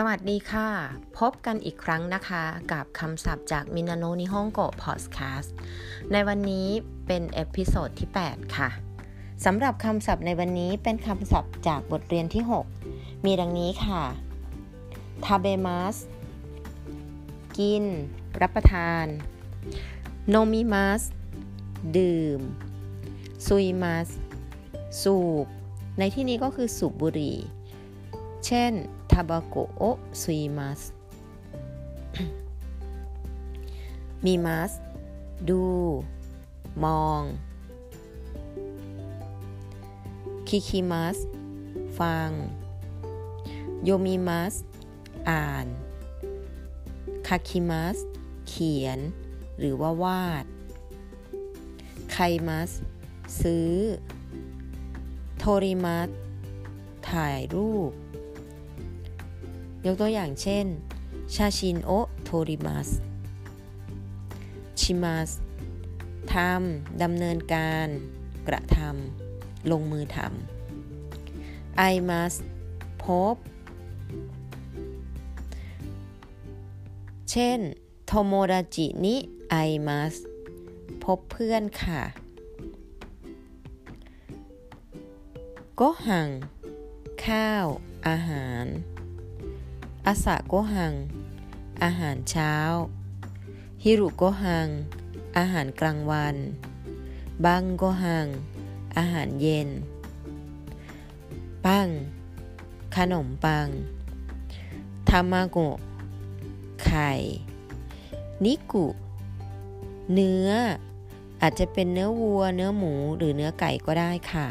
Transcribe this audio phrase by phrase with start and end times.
[0.00, 0.68] สวัสดีค่ะ
[1.18, 5.54] พบกันอีกครั้งนะคะ กับคำศัพท์จากみんなの日本語 พอดแคสต์
[6.12, 6.68] ในวันนี้
[7.06, 8.68] เป็น episode ที่ 8 ค่ะ
[9.44, 12.42] สำหรับคำศัพท์ในวันนี้เป็นคำศัพท์จากบทเรียนที่
[12.84, 14.02] 6 มีดังนี้ค่ะ
[15.24, 15.96] 食べます
[17.56, 17.84] กิน
[18.40, 19.04] รับประทาน
[20.28, 21.02] 飲みます
[21.96, 22.40] ดื่ม
[23.46, 24.08] 吸います
[25.02, 25.46] สูบ
[25.98, 27.36] ในที่นี้ก็คือสูบบุหรี่
[28.46, 28.72] เช่น
[29.16, 29.82] ทาบาโกโอ
[30.22, 30.80] ซุยมัส
[34.24, 34.72] มีมัส
[35.48, 35.64] ดู
[36.84, 37.22] มอง
[40.48, 41.16] คิคิมัส
[41.98, 42.30] ฟัง
[43.84, 44.54] โยมิมัส
[45.30, 45.66] อ่าน
[47.26, 47.96] คาคิมัส
[48.48, 48.98] เขียน
[49.58, 50.44] หรือว่าวาด
[52.12, 52.70] ไคมัส
[53.40, 53.72] ซื้อ
[55.38, 56.08] โทริมัส
[57.10, 57.92] ถ่ายรูป
[59.86, 60.66] ยกตัวอย่างเช่น
[61.34, 61.90] ชาชินโอ
[62.22, 62.88] โทริมัส
[64.80, 65.30] ชิมัส
[66.32, 67.88] ทำดำเนินการ
[68.48, 72.40] กระทำลงมือทำ I must
[73.04, 73.34] พบ
[77.30, 77.58] เช่น
[78.06, 79.16] โทโมดาจินิ
[79.68, 80.20] I must
[81.04, 82.02] พบเพื่อนค่ะ
[85.76, 86.28] โกหัง
[87.24, 87.66] ข้าว
[88.06, 88.66] อาหาร
[90.06, 90.94] อาสะโกหัง
[91.82, 92.54] อาหารเช้า
[93.82, 94.68] ฮิรุโกหัง
[95.36, 96.36] อาหารกลางวัน
[97.44, 98.26] บังโกหัง
[98.96, 99.68] อาหารเย็น
[101.66, 101.88] ปัง
[102.96, 103.66] ขนมปัง
[105.08, 105.58] ทามาโก
[106.84, 107.10] ไข่
[108.44, 108.86] นิกุ
[110.12, 110.50] เนื้อ
[111.40, 114.48] อาจจะเป็นเนื้อวัว เนื้อหมู หรือเนื้อไก่ก็ได้ค่ะ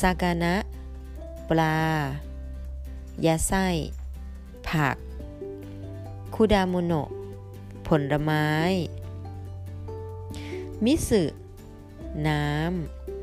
[0.00, 0.54] ซากานะ
[1.48, 1.78] ปลา
[3.26, 3.66] ยาไส้
[4.68, 4.96] ผัก
[6.34, 7.10] คุดาโมโนะ
[7.86, 8.48] ผลไม้
[10.84, 11.22] มิสึ
[12.28, 12.44] น้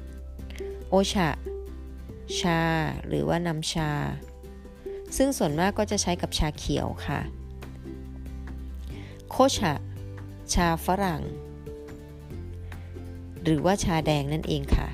[0.00, 1.30] ำ โอชะ
[2.38, 2.62] ชา
[3.08, 3.92] หรือว่าน้ำชา
[5.16, 7.20] ซึ่งส่วนมากก็จะใช้กับชาเขียวค่ะ
[9.30, 9.74] โคชะ
[10.54, 11.22] ชาฝรั่ง
[13.42, 14.88] หรือว่าชาแดงนั่นเองค่ะ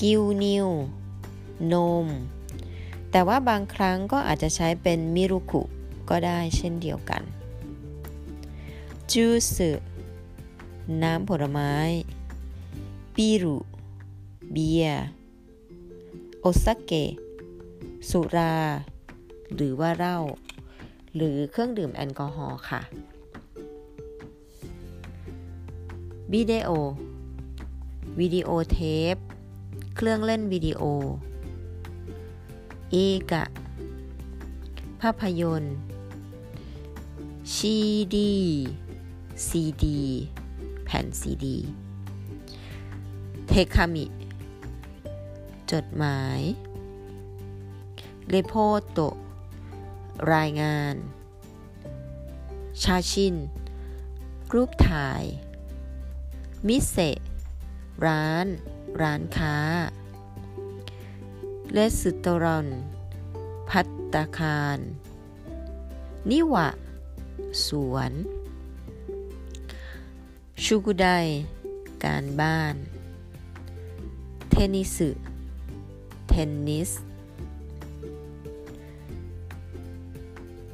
[0.00, 0.68] กิวนิว
[1.72, 2.06] นม
[3.10, 5.62] แต่ว่าบางครั้งก็อาจจะใช้เป็นมิรุคุ
[6.10, 7.22] ก็ได้เช่นเดียวกัน
[9.12, 9.26] จู
[9.56, 9.70] สึ
[11.02, 11.72] น้ำผลไม้
[13.16, 13.58] บิรุ
[14.52, 14.86] เบีย
[16.40, 17.12] โอซาเกะ
[18.10, 18.54] สุรา
[19.54, 20.18] หรือว่าเหล้า
[21.14, 22.80] หรือเครื่องดื่มแอลกอฮอล์ค่ะ
[26.34, 26.68] วิดีโอ
[28.20, 28.78] วิดีโอเท
[29.14, 29.16] ป
[29.96, 30.82] เครื่องเล่นวิดีโอ
[32.90, 32.96] เอ
[33.32, 33.44] กะ
[35.00, 35.76] ภาพยนตร์
[37.54, 37.76] シー
[38.14, 38.34] ディー
[39.46, 40.00] ซีดี
[40.84, 41.56] แผ่นซีดี
[43.46, 44.06] เทคามิ
[45.72, 46.40] จดหมาย
[48.28, 48.98] レポート
[50.34, 50.94] รายงาน
[52.82, 53.34] 写真
[54.54, 55.22] รูปถ่าย
[56.66, 56.96] มิเซ
[58.06, 58.46] ร้าน
[59.00, 59.56] ร้านค้า
[61.74, 62.68] เลสตรอน
[63.70, 64.78] พัตตาคาร
[66.30, 66.68] นิวะ
[67.64, 68.12] สวน
[70.64, 71.06] ชูกุได
[72.04, 72.74] การบ้าน
[74.50, 74.96] เทนนิส
[76.28, 76.90] เทนนิส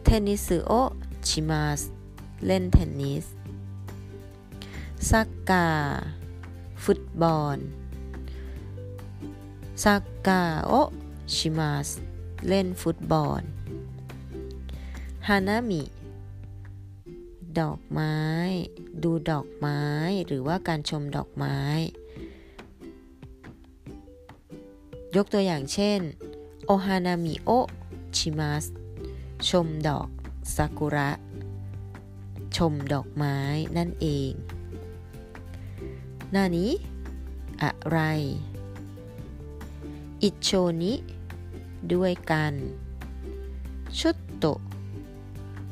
[0.04, 0.72] เทนนิสโอ
[1.28, 1.80] ชิมาส
[2.46, 3.26] เล่นเทนนิส
[5.10, 5.68] ซักกา
[6.84, 7.58] ฟุตบอล
[9.84, 10.72] ซักกาโอ
[11.34, 11.88] ชิมาส
[12.48, 13.42] เล่นฟุตบอล
[15.28, 15.82] ฮานามิ
[17.60, 18.16] ดอกไม้
[19.02, 19.80] ดูดอกไม้
[20.26, 21.58] หรือว่าการชมดอกไม้
[25.16, 26.00] ยกตัวอย่างเช่น
[26.66, 27.50] โอฮานามิโอ
[28.16, 28.64] ชิมาส
[29.48, 30.08] ชมดอก
[30.54, 31.10] ซากุระ
[32.56, 33.36] ชมดอกไม้
[33.76, 34.32] นั่นเอง
[36.32, 36.70] หน้านี้
[37.62, 38.00] อะไร
[40.22, 40.50] อิโช
[40.82, 40.94] นิ
[41.92, 42.54] ด้วยกัน
[43.98, 44.44] ชุดโต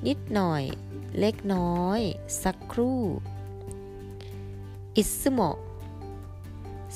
[0.06, 0.62] นิดหน่อย
[1.20, 2.00] เล็กน้อย
[2.42, 3.00] สักครู่
[4.96, 5.40] อิสโม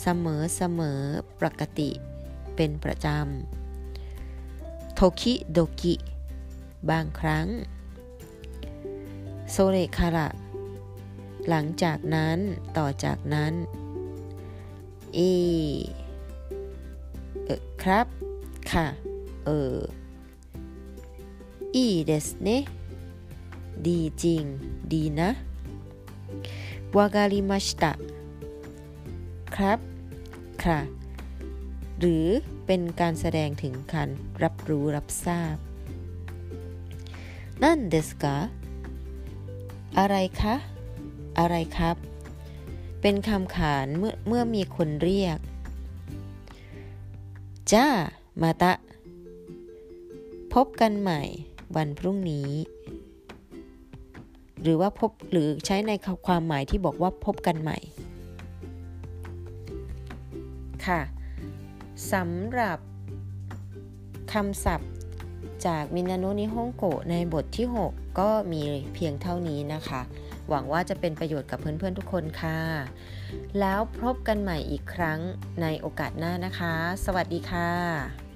[0.01, 1.01] เสมอเสมอ
[1.41, 1.91] ปกติ
[2.57, 5.95] เป็นประจำโทคิโดกิ
[6.91, 7.47] บางครั้ง
[9.51, 10.29] โซเรคาระ
[11.49, 12.39] หลังจากนั้น
[12.77, 13.53] ต่อจากนั้น
[15.15, 15.21] เอ
[17.49, 18.07] เออครับ
[18.73, 18.87] ค่ะ
[19.47, 19.77] เออ
[21.75, 22.49] อีเดสเน
[23.87, 24.45] ดีจริง
[24.93, 25.31] ดีนะ
[26.97, 27.93] วากาลิมาชตะ
[29.57, 29.79] ครับ
[30.65, 30.79] ค่ะ
[31.99, 32.27] หรือ
[32.67, 34.09] เป็นการแสดงถึงการ
[34.43, 35.57] รับรู้รับทราบ
[37.63, 38.37] นั่นเดสกะ
[39.99, 40.55] อะไรคะ
[41.39, 41.97] อะไรครับ
[43.01, 45.39] เป็นคำขานเมื่อเมื่อมีคนเรียก
[47.73, 47.89] จ้า
[48.43, 48.73] มาตะ
[50.55, 51.23] พบกันใหม่
[51.77, 52.51] วันพรุ่งนี้
[54.63, 55.93] หรือว่าพบหรือใช้ใน
[56.27, 57.79] ความหมายที่บอกว่าพบกันใหม่
[60.87, 61.01] ค่ะ
[62.13, 62.79] สำหรับ
[64.33, 64.93] คำศัพท์
[65.67, 68.63] จากมินาโนนิฮงโกในบทที่ 6 ก็มี
[68.95, 70.01] เพียงเท่านี้นะคะ
[70.49, 72.61] หวังว่าจะเป็นประโยชน์กับเพื่อนๆทุกคนค่ะ
[73.61, 75.21] แล้วพบกันใหม่อีกครั้ง
[75.63, 76.75] ในโอกาสหน้านะคะ
[77.05, 78.28] สวัสดีค่ะ